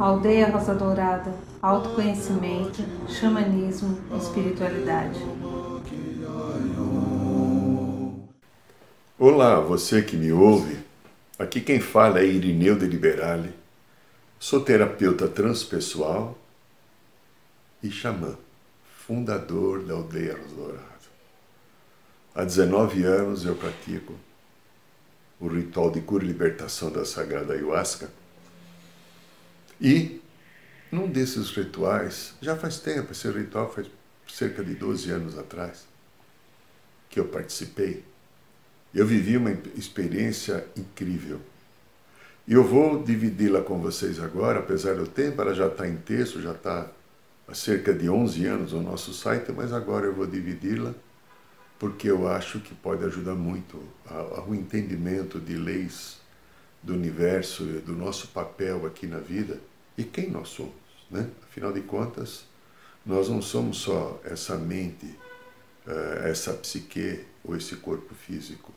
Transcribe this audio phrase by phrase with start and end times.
[0.00, 5.20] Aldeia Rosa Dourada, autoconhecimento, xamanismo, espiritualidade.
[9.18, 10.78] Olá, você que me ouve.
[11.38, 13.52] Aqui quem fala é Irineu de Liberale.
[14.38, 16.38] Sou terapeuta transpessoal
[17.82, 18.34] e xamã,
[19.06, 20.84] fundador da Aldeia Rosa Dourada.
[22.34, 24.14] Há 19 anos eu pratico
[25.44, 28.08] o ritual de cura e libertação da Sagrada Ayahuasca.
[29.80, 30.20] E
[30.90, 33.88] num desses rituais, já faz tempo, esse ritual faz
[34.28, 35.86] cerca de 12 anos atrás,
[37.10, 38.04] que eu participei,
[38.94, 41.40] eu vivi uma experiência incrível.
[42.46, 46.40] E eu vou dividi-la com vocês agora, apesar do tempo, ela já está em texto,
[46.40, 46.90] já está
[47.48, 50.94] há cerca de 11 anos no nosso site, mas agora eu vou dividi-la
[51.84, 56.16] porque eu acho que pode ajudar muito ao entendimento de leis
[56.82, 59.60] do universo, do nosso papel aqui na vida
[59.98, 60.72] e quem nós somos.
[61.10, 61.28] Né?
[61.42, 62.46] Afinal de contas,
[63.04, 65.14] nós não somos só essa mente,
[65.86, 68.72] eh, essa psique ou esse corpo físico.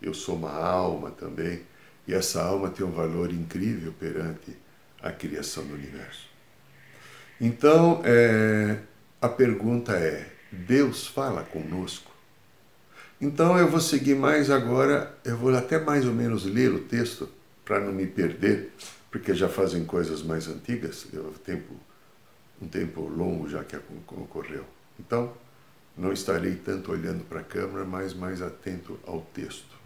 [0.00, 1.62] Eu sou uma alma também,
[2.06, 4.56] e essa alma tem um valor incrível perante
[5.02, 6.28] a criação do universo.
[7.40, 8.78] Então, é,
[9.20, 12.11] a pergunta é: Deus fala conosco?
[13.22, 17.28] Então eu vou seguir mais agora, eu vou até mais ou menos ler o texto
[17.64, 18.72] para não me perder,
[19.12, 21.72] porque já fazem coisas mais antigas, eu tempo
[22.60, 24.64] um tempo longo já que ocorreu.
[24.98, 25.32] Então,
[25.96, 29.80] não estarei tanto olhando para a câmera, mas mais atento ao texto.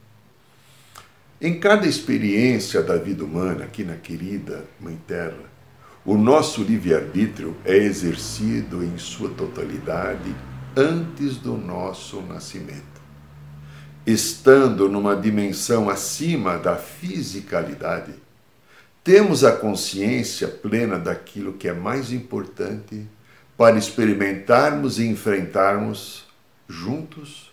[1.38, 5.44] Em cada experiência da vida humana, aqui na querida Mãe Terra,
[6.06, 10.34] o nosso livre-arbítrio é exercido em sua totalidade
[10.74, 12.95] antes do nosso nascimento
[14.06, 18.14] estando numa dimensão acima da fisicalidade,
[19.02, 23.06] temos a consciência plena daquilo que é mais importante
[23.56, 26.24] para experimentarmos e enfrentarmos
[26.68, 27.50] juntos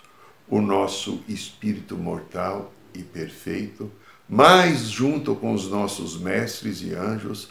[0.47, 3.91] o nosso espírito mortal e perfeito,
[4.29, 7.49] mais junto com os nossos mestres e anjos,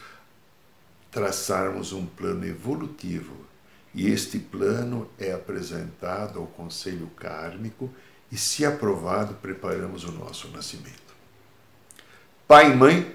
[1.11, 3.35] traçarmos um plano evolutivo.
[3.95, 7.91] E este plano é apresentado ao conselho kármico
[8.33, 11.13] e, se aprovado, preparamos o nosso nascimento.
[12.49, 13.15] Pai e mãe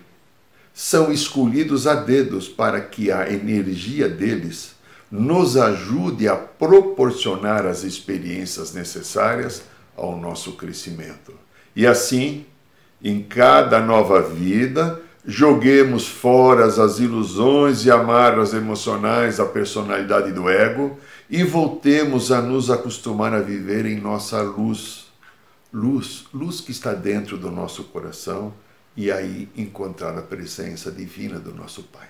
[0.76, 4.76] são escolhidos a dedos para que a energia deles
[5.10, 9.64] nos ajude a proporcionar as experiências necessárias
[9.96, 11.34] ao nosso crescimento.
[11.76, 12.46] E assim,
[13.02, 21.00] em cada nova vida, joguemos fora as ilusões e amarras emocionais da personalidade do ego
[21.28, 25.07] e voltemos a nos acostumar a viver em nossa luz
[25.72, 28.54] luz, luz que está dentro do nosso coração
[28.96, 32.08] e aí encontrar a presença divina do nosso Pai.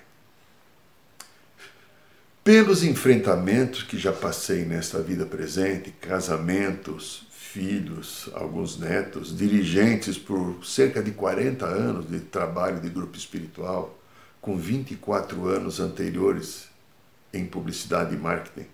[2.44, 11.04] Pelos enfrentamentos que já passei nesta vida presente, casamentos, filhos, alguns netos, dirigentes por cerca
[11.04, 14.00] de 40 anos de trabalho de grupo espiritual,
[14.40, 16.70] com 24 anos anteriores
[17.34, 18.68] em publicidade e marketing,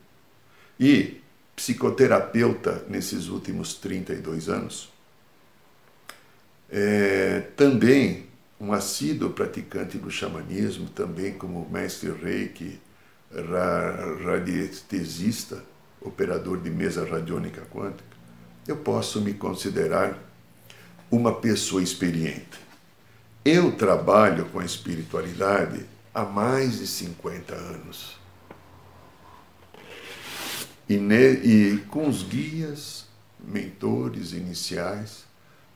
[0.79, 1.22] e
[1.55, 4.91] psicoterapeuta nesses últimos 32 anos,
[6.69, 8.25] é, também
[8.59, 12.79] um assíduo praticante do xamanismo, também como mestre reiki,
[14.23, 15.63] radiestesista,
[16.01, 18.03] operador de mesa radiônica quântica,
[18.67, 20.17] eu posso me considerar
[21.11, 22.59] uma pessoa experiente.
[23.43, 28.22] Eu trabalho com a espiritualidade há mais de 50 anos
[30.87, 33.05] e, ne, e com os guias,
[33.39, 35.23] mentores iniciais,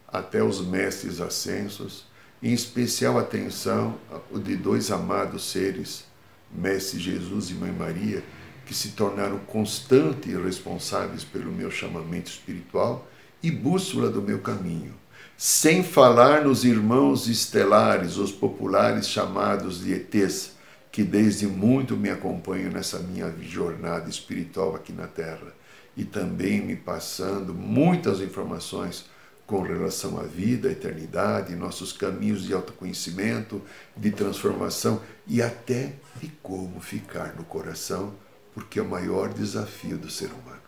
[0.07, 2.05] até os mestres ascensos,
[2.41, 3.97] em especial atenção
[4.43, 6.05] de dois amados seres,
[6.53, 8.23] Mestre Jesus e Mãe Maria,
[8.65, 13.07] que se tornaram constantes e responsáveis pelo meu chamamento espiritual
[13.41, 14.93] e bússola do meu caminho.
[15.37, 20.56] Sem falar nos irmãos estelares, os populares chamados de ETs,
[20.97, 25.53] que desde muito me acompanham nessa minha jornada espiritual aqui na Terra
[25.95, 29.05] e também me passando muitas informações
[29.45, 33.61] com relação à vida, à eternidade, nossos caminhos de autoconhecimento,
[33.95, 38.15] de transformação e até de como ficar no coração,
[38.55, 40.63] porque é o maior desafio do ser humano.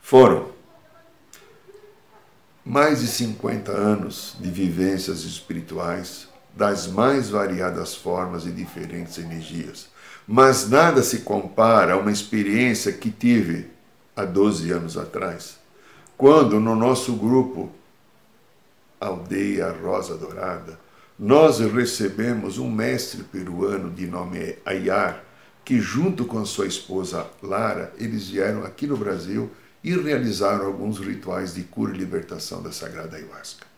[0.00, 0.50] Foram
[2.64, 9.88] mais de 50 anos de vivências espirituais das mais variadas formas e diferentes energias.
[10.26, 13.70] Mas nada se compara a uma experiência que tive
[14.16, 15.58] há 12 anos atrás,
[16.16, 17.70] quando no nosso grupo
[19.00, 20.78] aldeia Rosa Dourada,
[21.18, 25.22] nós recebemos um mestre peruano de nome Ayar,
[25.64, 29.50] que junto com sua esposa Lara, eles vieram aqui no Brasil
[29.82, 33.73] e realizaram alguns rituais de cura e libertação da sagrada ayahuasca.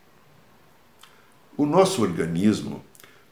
[1.56, 2.84] O nosso organismo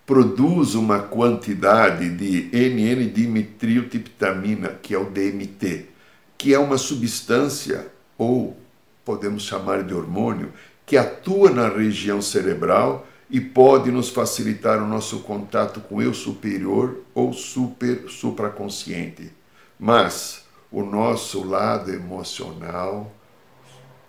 [0.07, 5.91] produz uma quantidade de NN-dimetiltriptamina, que é o DMT,
[6.39, 8.57] que é uma substância, ou
[9.05, 10.55] podemos chamar de hormônio,
[10.87, 16.15] que atua na região cerebral e pode nos facilitar o nosso contato com o eu
[16.15, 19.31] superior ou super supraconsciente.
[19.79, 23.13] Mas o nosso lado emocional,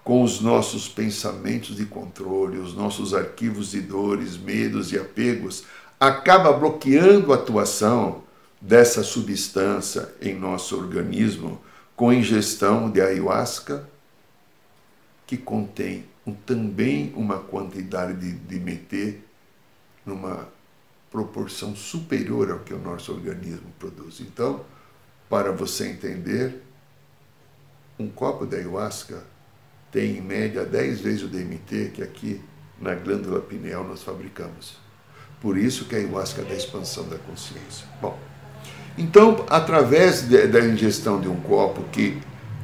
[0.05, 5.65] com os nossos pensamentos de controle, os nossos arquivos de dores, medos e apegos,
[5.99, 8.23] acaba bloqueando a atuação
[8.61, 11.59] dessa substância em nosso organismo
[11.95, 13.89] com ingestão de ayahuasca,
[15.25, 16.05] que contém
[16.45, 19.19] também uma quantidade de, de
[20.05, 20.47] numa
[21.09, 24.19] proporção superior ao que o nosso organismo produz.
[24.19, 24.63] Então,
[25.27, 26.61] para você entender,
[27.97, 29.33] um copo de ayahuasca
[29.95, 32.41] tem em média 10 vezes o DMT que aqui
[32.81, 34.75] na glândula pineal nós fabricamos.
[35.41, 37.87] Por isso que a ayahuasca é da expansão da consciência.
[38.01, 38.19] Bom,
[38.97, 42.17] então, através de, da ingestão de um copo que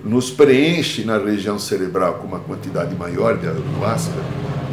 [0.03, 4.11] nos preenche na região cerebral com uma quantidade maior de ayahuasca,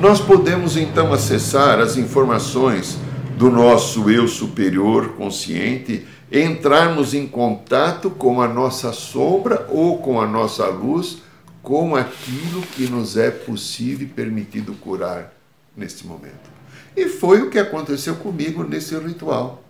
[0.01, 2.99] nós podemos então acessar as informações
[3.37, 10.27] do nosso eu superior consciente, entrarmos em contato com a nossa sombra ou com a
[10.27, 11.28] nossa luz,
[11.63, 15.35] com aquilo que nos é possível e permitido curar
[15.77, 16.51] neste momento.
[16.97, 19.63] E foi o que aconteceu comigo nesse ritual,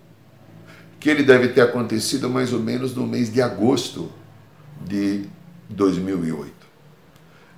[0.98, 4.10] que ele deve ter acontecido mais ou menos no mês de agosto
[4.86, 5.24] de
[5.68, 6.52] 2008.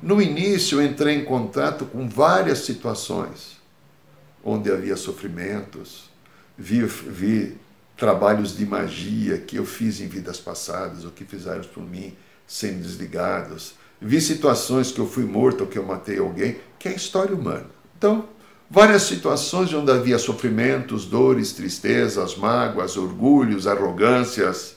[0.02, 3.60] No início, entrei em contato com várias situações
[4.42, 6.10] onde havia sofrimentos,
[6.56, 7.56] vi, vi
[7.96, 12.16] trabalhos de magia que eu fiz em vidas passadas, ou que fizeram por mim,
[12.46, 13.74] sendo desligados.
[14.00, 17.66] Vi situações que eu fui morto ou que eu matei alguém, que é história humana.
[17.98, 18.24] Então,
[18.70, 24.76] várias situações onde havia sofrimentos, dores, tristezas, mágoas, orgulhos, arrogâncias,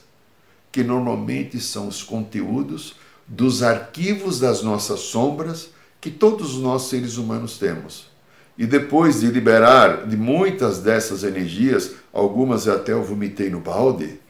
[0.70, 5.70] que normalmente são os conteúdos dos arquivos das nossas sombras
[6.02, 8.12] que todos nós seres humanos temos.
[8.58, 14.20] E depois de liberar de muitas dessas energias, algumas até eu vomitei no balde,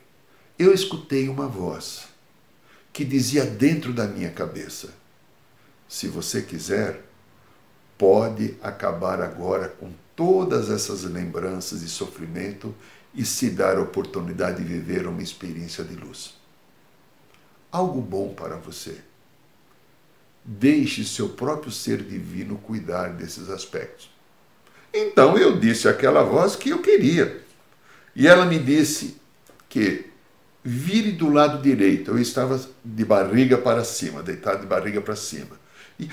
[0.56, 2.13] eu escutei uma voz
[2.94, 4.88] que dizia dentro da minha cabeça:
[5.86, 7.04] Se você quiser,
[7.98, 12.74] pode acabar agora com todas essas lembranças de sofrimento
[13.14, 16.42] e se dar a oportunidade de viver uma experiência de luz
[17.74, 18.98] algo bom para você.
[20.44, 24.08] Deixe seu próprio ser divino cuidar desses aspectos.
[24.92, 27.42] Então eu disse àquela voz que eu queria.
[28.14, 29.16] E ela me disse
[29.68, 30.06] que
[30.64, 32.10] vire do lado direito.
[32.10, 35.60] Eu estava de barriga para cima, deitado de barriga para cima.
[36.00, 36.08] E,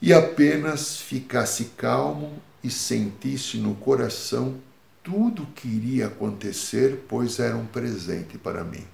[0.00, 4.56] e apenas ficasse calmo e sentisse no coração
[5.02, 8.86] tudo o que iria acontecer, pois era um presente para mim.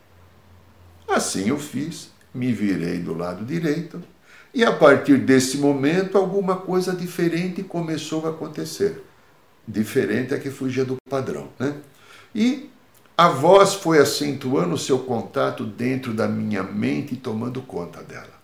[1.07, 4.03] Assim eu fiz, me virei do lado direito
[4.55, 9.03] e a partir desse momento alguma coisa diferente começou a acontecer.
[9.67, 11.75] Diferente é que fugia do padrão, né?
[12.35, 12.71] E
[13.17, 18.35] a voz foi acentuando seu contato dentro da minha mente e tomando conta dela.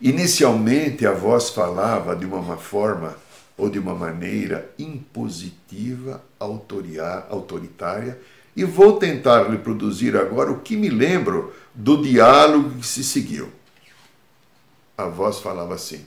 [0.00, 3.16] Inicialmente a voz falava de uma forma
[3.56, 8.18] ou de uma maneira impositiva, autoritária
[8.56, 13.52] e vou tentar reproduzir agora o que me lembro do diálogo que se seguiu.
[14.96, 16.04] A voz falava assim: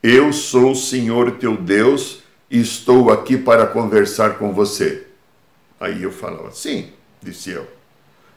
[0.00, 5.11] Eu sou o Senhor teu Deus e estou aqui para conversar com você.
[5.82, 6.90] Aí eu falava: Sim,
[7.22, 7.66] disse eu.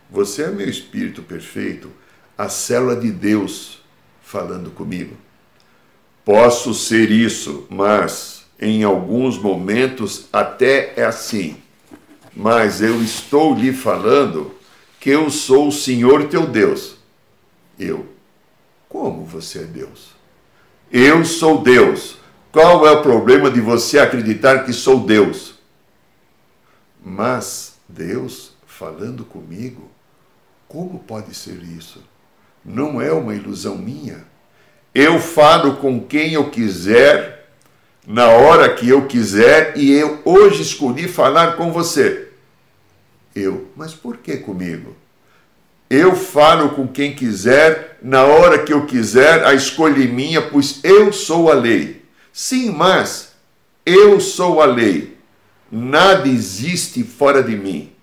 [0.09, 1.91] Você é meu espírito perfeito,
[2.37, 3.81] a célula de Deus
[4.21, 5.15] falando comigo.
[6.23, 11.57] Posso ser isso, mas em alguns momentos até é assim
[12.35, 14.53] mas eu estou lhe falando
[14.99, 16.97] que eu sou o Senhor teu Deus.
[17.79, 18.07] Eu.
[18.89, 20.09] Como você é Deus?
[20.91, 22.17] Eu sou Deus.
[22.51, 25.54] Qual é o problema de você acreditar que sou Deus?
[27.07, 29.91] Mas Deus falando comigo,
[30.67, 32.03] como pode ser isso?
[32.65, 34.25] Não é uma ilusão minha.
[34.93, 37.47] Eu falo com quem eu quiser,
[38.07, 42.29] na hora que eu quiser, e eu hoje escolhi falar com você.
[43.35, 44.95] Eu, mas por que comigo?
[45.88, 50.79] Eu falo com quem quiser, na hora que eu quiser, a escolha é minha, pois
[50.83, 52.03] eu sou a lei.
[52.33, 53.33] Sim, mas
[53.85, 55.14] eu sou a lei.
[55.77, 57.94] Nada existe fora de mim.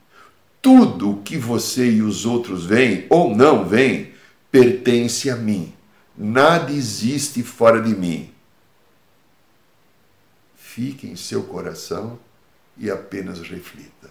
[0.60, 4.12] Tudo o que você e os outros veem ou não veem
[4.50, 5.74] pertence a mim.
[6.14, 8.30] Nada existe fora de mim.
[10.54, 12.18] Fique em seu coração
[12.76, 14.10] e apenas reflita.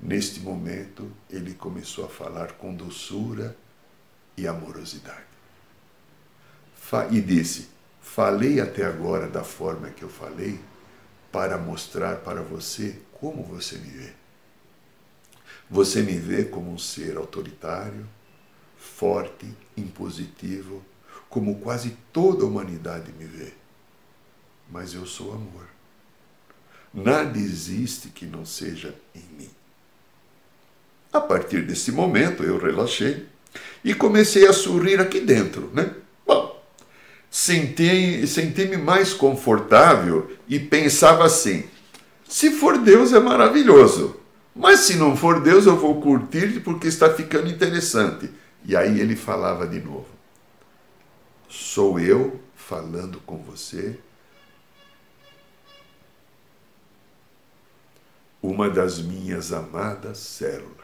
[0.00, 3.56] Neste momento, ele começou a falar com doçura
[4.36, 5.30] e amorosidade.
[7.12, 7.68] E disse:
[8.02, 10.58] Falei até agora da forma que eu falei
[11.30, 14.12] para mostrar para você como você me vê.
[15.70, 18.08] Você me vê como um ser autoritário,
[18.76, 19.46] forte,
[19.76, 20.84] impositivo,
[21.28, 23.52] como quase toda a humanidade me vê.
[24.68, 25.66] Mas eu sou amor.
[26.92, 29.50] Nada existe que não seja em mim.
[31.12, 33.28] A partir desse momento eu relaxei
[33.84, 35.94] e comecei a sorrir aqui dentro, né?
[37.42, 41.64] Sentei-me mais confortável e pensava assim:
[42.28, 44.20] se for Deus é maravilhoso,
[44.54, 48.30] mas se não for Deus eu vou curtir porque está ficando interessante.
[48.62, 50.08] E aí ele falava de novo:
[51.48, 53.98] sou eu falando com você
[58.42, 60.80] uma das minhas amadas células.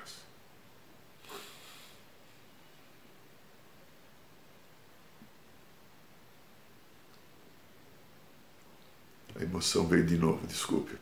[9.39, 10.97] A emoção veio de novo, desculpe.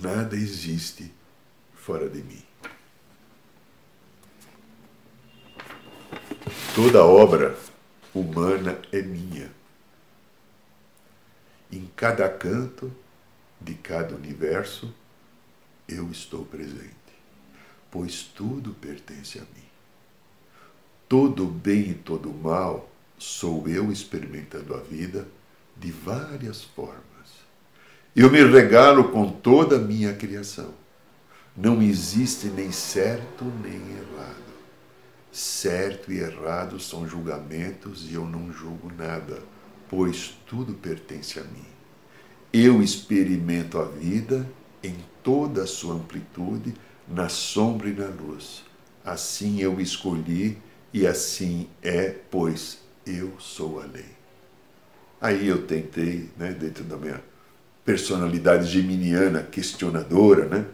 [0.00, 1.12] Nada existe
[1.74, 2.42] fora de mim.
[6.74, 7.58] Toda obra
[8.14, 9.50] humana é minha
[11.70, 12.90] em cada canto
[13.60, 14.92] de cada universo,
[15.86, 16.94] eu estou presente,
[17.90, 19.68] pois tudo pertence a mim.
[21.06, 22.89] Todo bem e todo mal
[23.20, 25.28] sou eu experimentando a vida
[25.76, 27.00] de várias formas.
[28.16, 30.74] Eu me regalo com toda a minha criação.
[31.56, 34.50] Não existe nem certo nem errado.
[35.30, 39.40] Certo e errado são julgamentos e eu não julgo nada
[39.90, 41.66] pois tudo pertence a mim.
[42.52, 44.48] Eu experimento a vida
[44.84, 46.74] em toda a sua amplitude,
[47.08, 48.64] na sombra e na luz.
[49.04, 50.56] Assim eu escolhi
[50.94, 52.78] e assim é, pois
[53.18, 54.04] eu sou a lei.
[55.20, 57.20] Aí eu tentei, né, dentro da minha
[57.84, 60.64] personalidade geminiana questionadora, né,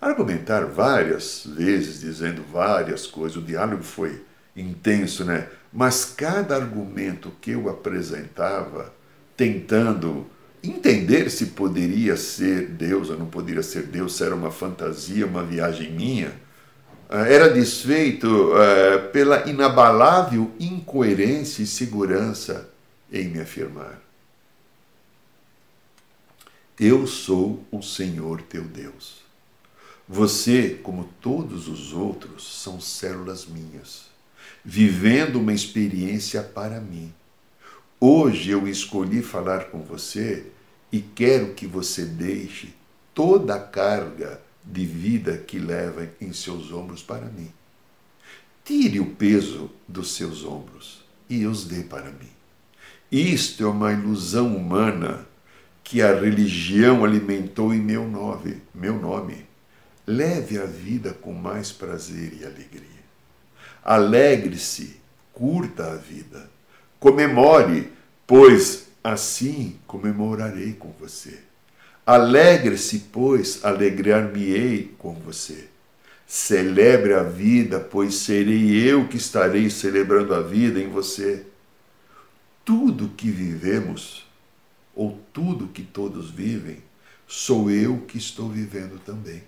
[0.00, 3.36] argumentar várias vezes, dizendo várias coisas.
[3.36, 4.24] O diálogo foi
[4.56, 5.48] intenso, né?
[5.72, 8.92] Mas cada argumento que eu apresentava,
[9.36, 10.26] tentando
[10.62, 15.44] entender se poderia ser Deus ou não poderia ser Deus, se era uma fantasia, uma
[15.44, 16.32] viagem minha,
[17.08, 22.68] era desfeito uh, pela inabalável incoerência e segurança
[23.10, 23.98] em me afirmar.
[26.78, 29.22] Eu sou o Senhor teu Deus.
[30.08, 34.08] Você, como todos os outros, são células minhas
[34.64, 37.12] vivendo uma experiência para mim.
[37.98, 40.46] Hoje eu escolhi falar com você
[40.92, 42.74] e quero que você deixe
[43.14, 47.50] toda a carga de vida que leva em seus ombros para mim.
[48.64, 52.28] Tire o peso dos seus ombros e os dê para mim.
[53.10, 55.26] Isto é uma ilusão humana
[55.82, 59.46] que a religião alimentou em meu nome, meu nome.
[60.06, 62.98] Leve a vida com mais prazer e alegria.
[63.82, 65.00] Alegre-se,
[65.32, 66.50] curta a vida.
[67.00, 67.90] Comemore,
[68.26, 71.47] pois assim comemorarei com você.
[72.08, 75.68] Alegre-se, pois alegrar-me-ei com você.
[76.26, 81.44] Celebre a vida, pois serei eu que estarei celebrando a vida em você.
[82.64, 84.26] Tudo que vivemos,
[84.96, 86.78] ou tudo que todos vivem,
[87.26, 89.42] sou eu que estou vivendo também.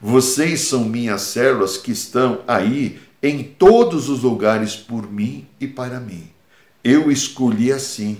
[0.00, 6.00] Vocês são minhas células que estão aí em todos os lugares por mim e para
[6.00, 6.28] mim.
[6.82, 8.18] Eu escolhi assim,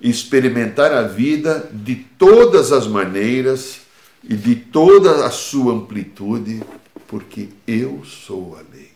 [0.00, 3.80] experimentar a vida de todas as maneiras
[4.22, 6.62] e de toda a sua amplitude,
[7.06, 8.92] porque eu sou a lei.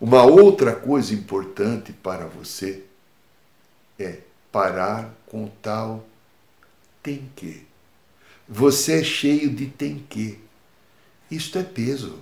[0.00, 2.82] Uma outra coisa importante para você
[3.98, 4.18] é
[4.50, 6.06] parar com tal
[7.02, 7.62] tem que.
[8.48, 10.38] Você é cheio de tem que.
[11.30, 12.18] Isto é peso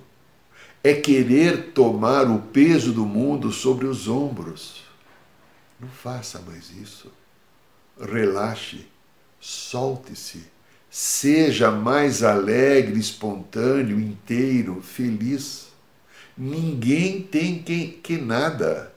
[0.82, 4.82] é querer tomar o peso do mundo sobre os ombros.
[5.80, 7.10] Não faça mais isso.
[7.98, 8.86] Relaxe,
[9.40, 10.44] solte-se,
[10.90, 15.68] seja mais alegre, espontâneo, inteiro, feliz.
[16.36, 18.92] Ninguém tem que, que nada.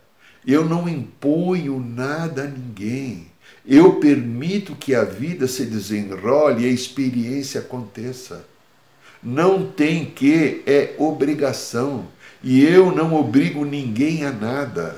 [0.46, 3.28] Eu não imponho nada a ninguém.
[3.66, 8.46] Eu permito que a vida se desenrole e a experiência aconteça.
[9.22, 12.08] Não tem que, é obrigação.
[12.44, 14.98] E eu não obrigo ninguém a nada.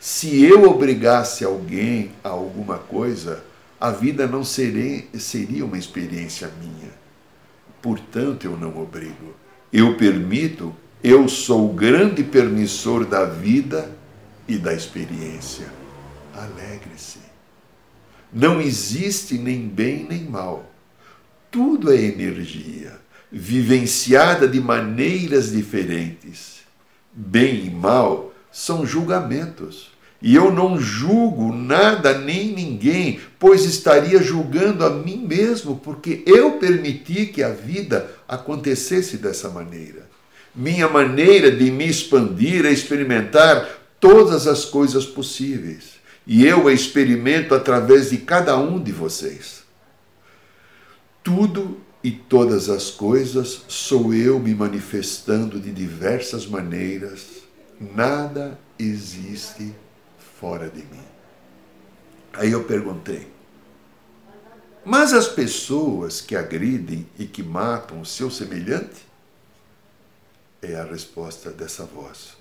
[0.00, 3.44] Se eu obrigasse alguém a alguma coisa,
[3.78, 6.90] a vida não seria, seria uma experiência minha.
[7.82, 9.34] Portanto, eu não obrigo.
[9.70, 13.94] Eu permito, eu sou o grande permissor da vida
[14.48, 15.66] e da experiência.
[16.34, 17.18] Alegre-se.
[18.32, 20.64] Não existe nem bem nem mal.
[21.50, 22.98] Tudo é energia,
[23.30, 26.60] vivenciada de maneiras diferentes.
[27.12, 29.90] Bem e mal são julgamentos.
[30.22, 36.52] E eu não julgo nada nem ninguém, pois estaria julgando a mim mesmo, porque eu
[36.58, 40.08] permiti que a vida acontecesse dessa maneira.
[40.54, 43.66] Minha maneira de me expandir é experimentar
[43.98, 49.62] todas as coisas possíveis e eu a experimento através de cada um de vocês.
[51.22, 57.39] Tudo e todas as coisas sou eu me manifestando de diversas maneiras,
[57.80, 59.74] nada existe
[60.38, 61.04] fora de mim.
[62.34, 63.26] Aí eu perguntei,
[64.84, 69.08] mas as pessoas que agridem e que matam o seu semelhante?
[70.62, 72.36] É a resposta dessa voz.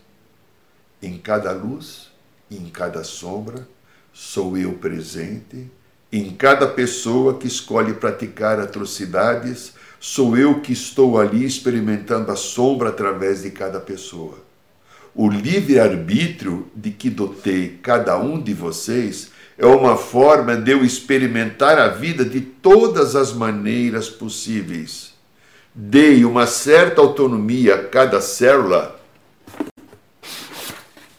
[1.01, 2.09] Em cada luz
[2.49, 3.67] em cada sombra,
[4.11, 5.69] sou eu presente.
[6.11, 12.89] Em cada pessoa que escolhe praticar atrocidades, sou eu que estou ali experimentando a sombra
[12.89, 14.48] através de cada pessoa.
[15.21, 21.77] O livre-arbítrio de que dotei cada um de vocês é uma forma de eu experimentar
[21.77, 25.13] a vida de todas as maneiras possíveis.
[25.75, 28.97] Dei uma certa autonomia a cada célula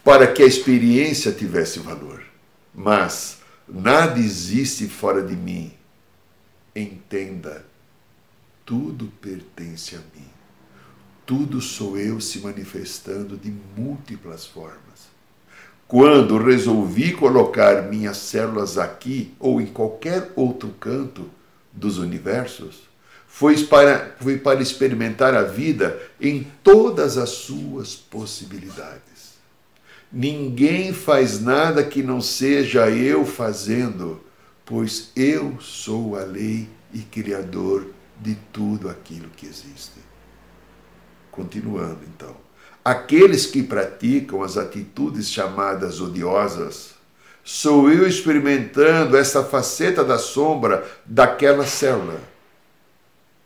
[0.02, 2.22] para que a experiência tivesse valor.
[2.74, 5.74] Mas nada existe fora de mim.
[6.74, 7.66] Entenda,
[8.64, 10.29] tudo pertence a mim.
[11.30, 15.08] Tudo sou eu se manifestando de múltiplas formas.
[15.86, 21.30] Quando resolvi colocar minhas células aqui ou em qualquer outro canto
[21.72, 22.80] dos universos,
[23.28, 29.34] foi para, foi para experimentar a vida em todas as suas possibilidades.
[30.10, 34.20] Ninguém faz nada que não seja eu fazendo,
[34.66, 37.86] pois eu sou a lei e criador
[38.20, 40.09] de tudo aquilo que existe.
[41.30, 42.36] Continuando então.
[42.84, 46.94] Aqueles que praticam as atitudes chamadas odiosas,
[47.44, 52.20] sou eu experimentando essa faceta da sombra daquela célula.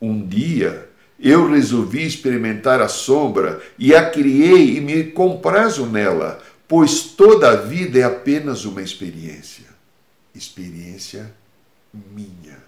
[0.00, 7.02] Um dia eu resolvi experimentar a sombra e a criei e me comprazo nela, pois
[7.02, 9.64] toda a vida é apenas uma experiência.
[10.34, 11.32] Experiência
[11.92, 12.58] minha.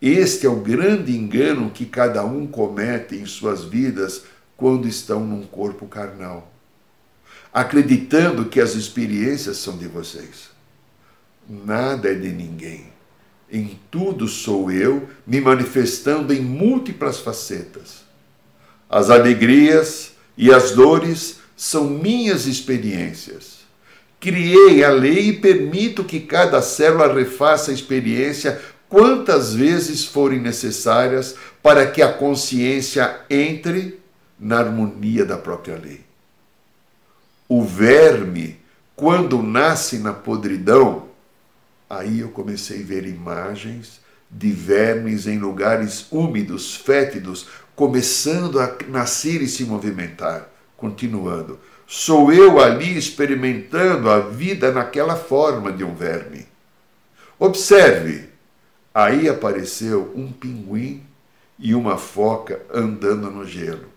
[0.00, 4.24] Este é o grande engano que cada um comete em suas vidas
[4.56, 6.52] quando estão num corpo carnal,
[7.52, 10.50] acreditando que as experiências são de vocês.
[11.48, 12.92] Nada é de ninguém.
[13.50, 18.04] Em tudo sou eu, me manifestando em múltiplas facetas.
[18.88, 23.56] As alegrias e as dores são minhas experiências.
[24.18, 31.36] Criei a lei e permito que cada célula refaça a experiência quantas vezes forem necessárias
[31.62, 34.00] para que a consciência entre
[34.38, 36.04] na harmonia da própria lei.
[37.48, 38.58] O verme,
[38.94, 41.08] quando nasce na podridão,
[41.88, 49.40] aí eu comecei a ver imagens de vermes em lugares úmidos, fétidos, começando a nascer
[49.42, 50.48] e se movimentar.
[50.76, 56.46] Continuando, sou eu ali experimentando a vida naquela forma de um verme.
[57.38, 58.28] Observe,
[58.92, 61.02] aí apareceu um pinguim
[61.58, 63.95] e uma foca andando no gelo.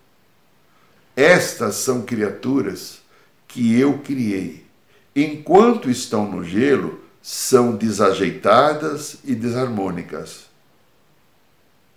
[1.19, 3.01] Estas são criaturas
[3.45, 4.65] que eu criei.
[5.13, 10.45] Enquanto estão no gelo, são desajeitadas e desarmônicas.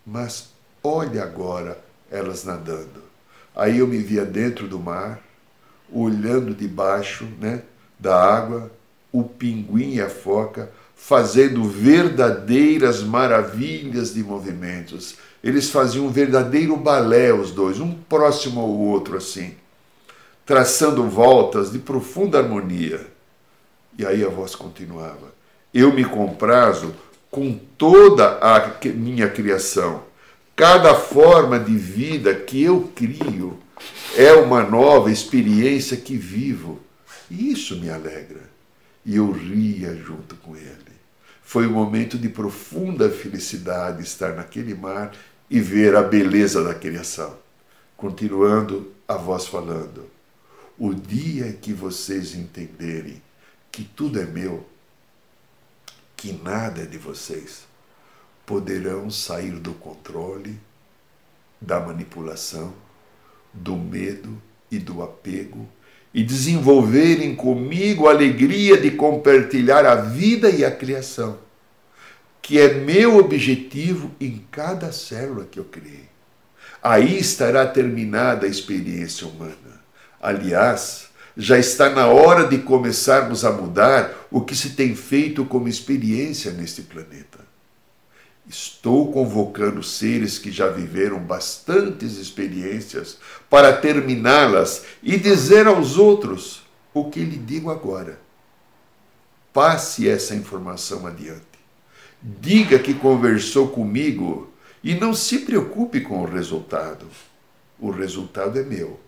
[0.04, 0.48] Mas
[0.82, 1.78] olhe agora
[2.10, 3.00] elas nadando.
[3.54, 5.22] Aí eu me via dentro do mar,
[5.92, 7.62] olhando debaixo né,
[8.00, 8.72] da água,
[9.12, 15.14] o pinguim e a foca fazendo verdadeiras maravilhas de movimentos.
[15.42, 19.54] Eles faziam um verdadeiro balé, os dois, um próximo ao outro, assim,
[20.46, 23.06] traçando voltas de profunda harmonia.
[23.98, 25.32] E aí a voz continuava:
[25.72, 26.94] Eu me comprazo
[27.30, 30.02] com toda a minha criação
[30.54, 33.58] Cada forma de vida que eu crio
[34.14, 36.78] É uma nova experiência que vivo.
[37.30, 38.42] E isso me alegra.
[39.04, 40.81] E eu ria junto com ele.
[41.52, 45.14] Foi um momento de profunda felicidade estar naquele mar
[45.50, 47.36] e ver a beleza da criação.
[47.94, 50.08] Continuando a voz falando:
[50.78, 53.22] O dia que vocês entenderem
[53.70, 54.66] que tudo é meu,
[56.16, 57.66] que nada é de vocês,
[58.46, 60.58] poderão sair do controle,
[61.60, 62.72] da manipulação,
[63.52, 65.68] do medo e do apego
[66.14, 71.38] e desenvolverem comigo a alegria de compartilhar a vida e a criação,
[72.40, 76.10] que é meu objetivo em cada célula que eu criei.
[76.82, 79.80] Aí estará terminada a experiência humana.
[80.20, 85.68] Aliás, já está na hora de começarmos a mudar o que se tem feito como
[85.68, 87.51] experiência neste planeta.
[88.52, 93.16] Estou convocando seres que já viveram bastantes experiências
[93.48, 96.62] para terminá-las e dizer aos outros
[96.92, 98.20] o que lhe digo agora.
[99.54, 101.40] Passe essa informação adiante.
[102.20, 104.52] Diga que conversou comigo
[104.84, 107.06] e não se preocupe com o resultado.
[107.80, 109.00] O resultado é meu.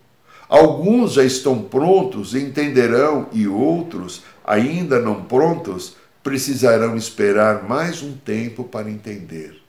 [0.49, 8.63] Alguns já estão prontos, entenderão, e outros, ainda não prontos, precisarão esperar mais um tempo
[8.63, 9.61] para entender.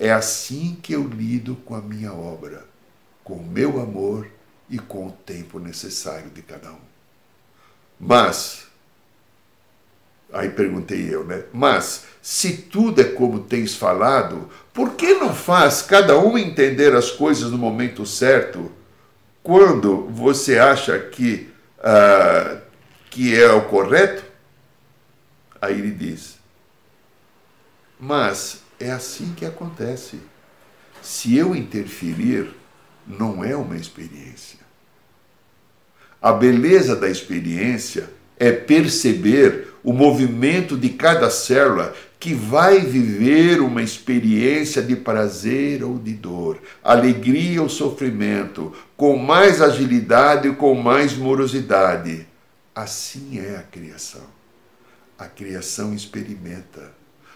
[0.00, 2.64] É assim que eu lido com a minha obra,
[3.22, 4.26] com o meu amor
[4.70, 6.80] e com o tempo necessário de cada um.
[8.00, 8.68] Mas,
[10.32, 11.44] aí perguntei eu, né?
[11.52, 17.10] Mas, se tudo é como tens falado, por que não faz cada um entender as
[17.10, 18.72] coisas no momento certo,
[19.42, 22.62] quando você acha que, uh,
[23.10, 24.27] que é o correto?
[25.60, 26.38] Aí ele diz:
[27.98, 30.18] Mas é assim que acontece.
[31.02, 32.50] Se eu interferir,
[33.06, 34.58] não é uma experiência.
[36.20, 43.80] A beleza da experiência é perceber o movimento de cada célula que vai viver uma
[43.80, 51.16] experiência de prazer ou de dor, alegria ou sofrimento, com mais agilidade ou com mais
[51.16, 52.26] morosidade.
[52.74, 54.37] Assim é a criação
[55.18, 56.92] a criação experimenta.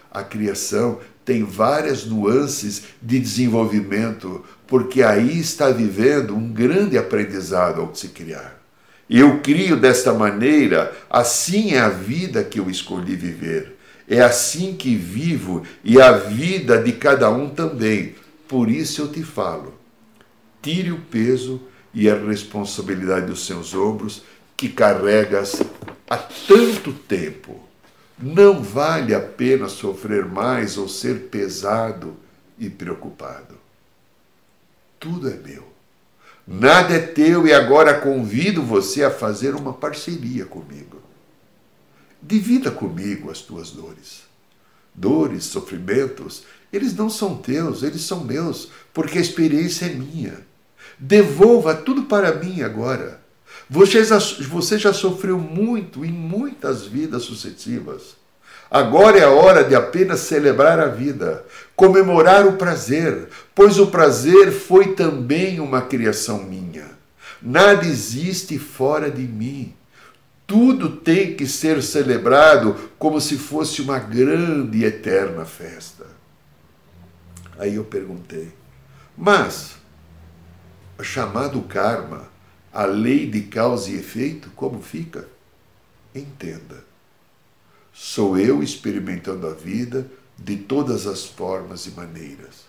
[0.09, 7.93] A criação tem várias nuances de desenvolvimento, porque aí está vivendo um grande aprendizado ao
[7.93, 8.61] se criar.
[9.09, 13.77] Eu crio desta maneira, assim é a vida que eu escolhi viver.
[14.07, 18.15] É assim que vivo e a vida de cada um também.
[18.47, 19.73] Por isso eu te falo:
[20.61, 21.61] tire o peso
[21.93, 24.23] e a responsabilidade dos seus ombros
[24.55, 25.61] que carregas
[26.09, 27.62] há tanto tempo
[28.23, 32.15] não vale a pena sofrer mais ou ser pesado
[32.57, 33.57] e preocupado.
[34.97, 35.67] Tudo é meu.
[36.47, 41.01] Nada é teu e agora convido você a fazer uma parceria comigo.
[42.21, 44.23] Divida comigo as tuas dores.
[44.95, 50.39] Dores, sofrimentos, eles não são teus, eles são meus, porque a experiência é minha.
[50.97, 53.21] Devolva tudo para mim agora.
[53.73, 58.15] Você já, você já sofreu muito em muitas vidas sucessivas.
[58.69, 61.43] Agora é a hora de apenas celebrar a vida,
[61.75, 66.91] comemorar o prazer, pois o prazer foi também uma criação minha.
[67.41, 69.73] Nada existe fora de mim.
[70.45, 76.05] Tudo tem que ser celebrado como se fosse uma grande e eterna festa.
[77.57, 78.53] Aí eu perguntei,
[79.17, 79.71] mas
[81.01, 82.32] chamado karma,
[82.73, 85.27] a lei de causa e efeito, como fica?
[86.13, 86.83] Entenda.
[87.93, 90.07] Sou eu experimentando a vida
[90.37, 92.65] de todas as formas e maneiras.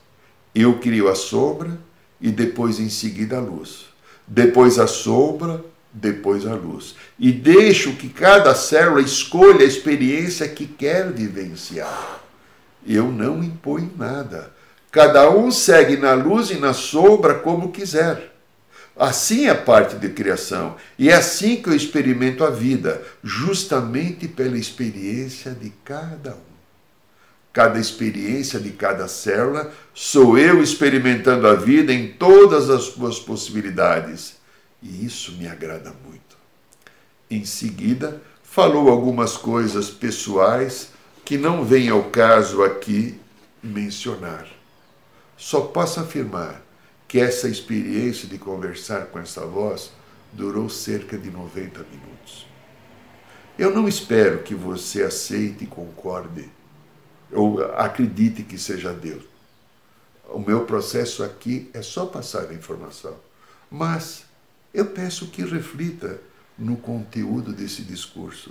[0.54, 1.78] Eu crio a sombra
[2.20, 3.86] e depois em seguida a luz.
[4.26, 6.94] Depois a sombra, depois a luz.
[7.18, 12.20] E deixo que cada célula escolha a experiência que quer vivenciar.
[12.86, 14.52] Eu não imponho nada.
[14.90, 18.33] Cada um segue na luz e na sombra como quiser.
[18.96, 20.76] Assim é parte de criação.
[20.98, 26.54] E é assim que eu experimento a vida, justamente pela experiência de cada um.
[27.52, 34.36] Cada experiência de cada célula sou eu experimentando a vida em todas as suas possibilidades.
[34.82, 36.36] E isso me agrada muito.
[37.30, 40.88] Em seguida, falou algumas coisas pessoais
[41.24, 43.18] que não vem ao caso aqui
[43.62, 44.46] mencionar.
[45.36, 46.63] Só posso afirmar
[47.14, 49.92] que essa experiência de conversar com essa voz
[50.32, 52.44] durou cerca de 90 minutos.
[53.56, 56.50] Eu não espero que você aceite e concorde
[57.30, 59.22] ou acredite que seja Deus.
[60.28, 63.14] O meu processo aqui é só passar a informação.
[63.70, 64.24] Mas
[64.74, 66.20] Eu peço que reflita
[66.58, 68.50] no conteúdo desse discurso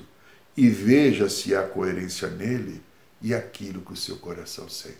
[0.56, 2.82] e veja se há coerência nele
[3.22, 4.96] e aquilo que o seu coração sente.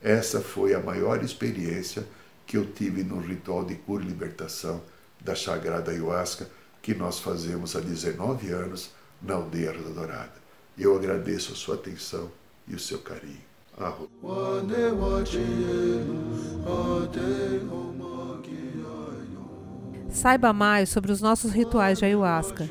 [0.00, 2.06] Essa foi a maior experiência
[2.46, 4.80] que eu tive no ritual de cura e libertação
[5.20, 6.48] da Sagrada Ayahuasca
[6.80, 10.34] que nós fazemos há 19 anos na aldeia Rosa Dourada.
[10.78, 12.30] Eu agradeço a sua atenção
[12.68, 13.40] e o seu carinho.
[13.76, 14.08] Arro.
[20.10, 22.70] Saiba mais sobre os nossos rituais de ayahuasca,